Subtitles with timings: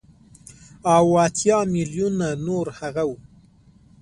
[0.95, 3.15] او اتيا ميليونه نور هغه وو.